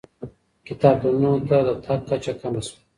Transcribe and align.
کتابتونونو 0.67 1.31
ته 1.47 1.57
د 1.67 1.69
تګ 1.85 1.99
کچه 2.09 2.33
کمه 2.41 2.61
سوه. 2.65 2.77